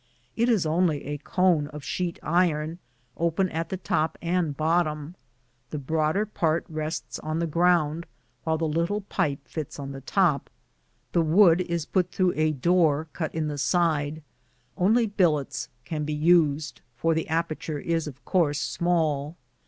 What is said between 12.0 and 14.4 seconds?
through a door cut in the side;